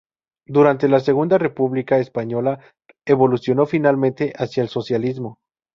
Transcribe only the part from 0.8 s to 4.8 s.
la Segunda República Española evolucionó finalmente hacia el